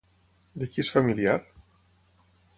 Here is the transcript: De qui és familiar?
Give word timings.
De 0.63 0.69
qui 0.71 0.81
és 0.85 0.89
familiar? 0.95 1.37